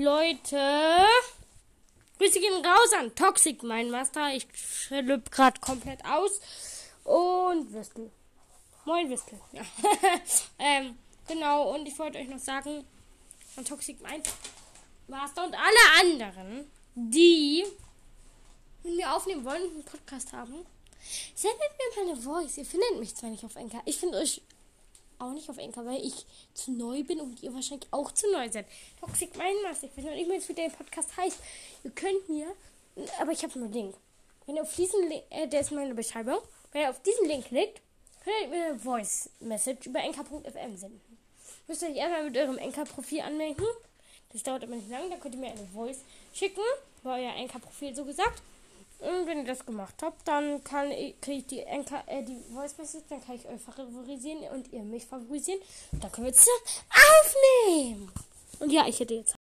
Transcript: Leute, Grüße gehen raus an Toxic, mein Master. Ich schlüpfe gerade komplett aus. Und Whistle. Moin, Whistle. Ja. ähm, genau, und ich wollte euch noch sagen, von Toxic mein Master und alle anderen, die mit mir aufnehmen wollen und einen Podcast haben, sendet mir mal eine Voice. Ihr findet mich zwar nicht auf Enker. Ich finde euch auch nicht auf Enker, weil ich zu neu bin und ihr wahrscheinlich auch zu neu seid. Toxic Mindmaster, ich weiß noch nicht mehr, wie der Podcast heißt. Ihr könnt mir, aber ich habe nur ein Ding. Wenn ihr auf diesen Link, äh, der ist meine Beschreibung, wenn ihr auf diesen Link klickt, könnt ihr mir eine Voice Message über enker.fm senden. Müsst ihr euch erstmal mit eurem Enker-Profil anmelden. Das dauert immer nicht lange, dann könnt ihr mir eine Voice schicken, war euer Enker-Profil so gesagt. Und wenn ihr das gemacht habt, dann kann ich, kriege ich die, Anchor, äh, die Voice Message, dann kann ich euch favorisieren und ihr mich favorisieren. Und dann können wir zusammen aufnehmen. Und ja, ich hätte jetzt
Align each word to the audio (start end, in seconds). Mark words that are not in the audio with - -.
Leute, 0.00 0.56
Grüße 2.16 2.40
gehen 2.40 2.64
raus 2.64 2.92
an 2.98 3.14
Toxic, 3.14 3.62
mein 3.62 3.90
Master. 3.90 4.34
Ich 4.34 4.46
schlüpfe 4.54 5.28
gerade 5.30 5.60
komplett 5.60 6.02
aus. 6.06 6.40
Und 7.04 7.70
Whistle. 7.74 8.10
Moin, 8.86 9.10
Whistle. 9.10 9.38
Ja. 9.52 9.60
ähm, 10.58 10.96
genau, 11.28 11.74
und 11.74 11.86
ich 11.86 11.98
wollte 11.98 12.16
euch 12.16 12.28
noch 12.28 12.38
sagen, 12.38 12.82
von 13.54 13.62
Toxic 13.66 14.00
mein 14.00 14.22
Master 15.06 15.44
und 15.44 15.54
alle 15.54 16.00
anderen, 16.00 16.70
die 16.94 17.66
mit 18.82 18.96
mir 18.96 19.14
aufnehmen 19.14 19.44
wollen 19.44 19.64
und 19.64 19.74
einen 19.74 19.84
Podcast 19.84 20.32
haben, 20.32 20.64
sendet 21.34 21.60
mir 21.60 22.04
mal 22.04 22.12
eine 22.12 22.22
Voice. 22.22 22.56
Ihr 22.56 22.64
findet 22.64 22.98
mich 22.98 23.14
zwar 23.14 23.28
nicht 23.28 23.44
auf 23.44 23.54
Enker. 23.54 23.82
Ich 23.84 23.98
finde 23.98 24.16
euch 24.16 24.40
auch 25.20 25.32
nicht 25.32 25.48
auf 25.48 25.58
Enker, 25.58 25.84
weil 25.84 26.04
ich 26.04 26.26
zu 26.54 26.72
neu 26.72 27.02
bin 27.04 27.20
und 27.20 27.42
ihr 27.42 27.52
wahrscheinlich 27.52 27.88
auch 27.92 28.12
zu 28.12 28.30
neu 28.32 28.50
seid. 28.50 28.66
Toxic 29.00 29.36
Mindmaster, 29.36 29.86
ich 29.86 29.96
weiß 29.96 30.04
noch 30.04 30.14
nicht 30.14 30.28
mehr, 30.28 30.48
wie 30.48 30.54
der 30.54 30.68
Podcast 30.70 31.16
heißt. 31.16 31.38
Ihr 31.84 31.90
könnt 31.90 32.28
mir, 32.28 32.46
aber 33.20 33.32
ich 33.32 33.42
habe 33.42 33.58
nur 33.58 33.68
ein 33.68 33.72
Ding. 33.72 33.94
Wenn 34.46 34.56
ihr 34.56 34.62
auf 34.62 34.74
diesen 34.74 35.08
Link, 35.08 35.22
äh, 35.30 35.46
der 35.46 35.60
ist 35.60 35.70
meine 35.70 35.94
Beschreibung, 35.94 36.38
wenn 36.72 36.82
ihr 36.82 36.90
auf 36.90 37.00
diesen 37.02 37.26
Link 37.26 37.46
klickt, 37.46 37.80
könnt 38.24 38.36
ihr 38.42 38.48
mir 38.48 38.64
eine 38.66 38.78
Voice 38.78 39.30
Message 39.40 39.86
über 39.86 40.00
enker.fm 40.00 40.76
senden. 40.76 41.18
Müsst 41.68 41.82
ihr 41.82 41.90
euch 41.90 41.96
erstmal 41.96 42.24
mit 42.24 42.36
eurem 42.36 42.58
Enker-Profil 42.58 43.20
anmelden. 43.20 43.64
Das 44.32 44.42
dauert 44.42 44.64
immer 44.64 44.76
nicht 44.76 44.90
lange, 44.90 45.10
dann 45.10 45.20
könnt 45.20 45.34
ihr 45.34 45.40
mir 45.40 45.50
eine 45.50 45.66
Voice 45.72 46.00
schicken, 46.32 46.62
war 47.02 47.18
euer 47.18 47.34
Enker-Profil 47.34 47.94
so 47.94 48.04
gesagt. 48.04 48.42
Und 49.00 49.26
wenn 49.26 49.38
ihr 49.38 49.44
das 49.44 49.64
gemacht 49.64 49.94
habt, 50.02 50.28
dann 50.28 50.62
kann 50.62 50.90
ich, 50.90 51.18
kriege 51.20 51.38
ich 51.38 51.46
die, 51.46 51.66
Anchor, 51.66 52.02
äh, 52.06 52.22
die 52.22 52.38
Voice 52.52 52.76
Message, 52.76 53.04
dann 53.08 53.24
kann 53.24 53.36
ich 53.36 53.48
euch 53.48 53.60
favorisieren 53.60 54.44
und 54.54 54.70
ihr 54.72 54.82
mich 54.82 55.06
favorisieren. 55.06 55.60
Und 55.92 56.04
dann 56.04 56.12
können 56.12 56.26
wir 56.26 56.34
zusammen 56.34 56.60
aufnehmen. 56.90 58.12
Und 58.58 58.70
ja, 58.70 58.86
ich 58.86 59.00
hätte 59.00 59.14
jetzt 59.14 59.39